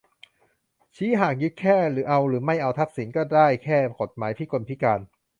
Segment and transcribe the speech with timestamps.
[0.95, 1.75] ชี้หากยึดแค่
[2.09, 4.99] เอาหรือไม่เอาทักษิณ ก็ได้แค่กฎหมายพิกลพิการ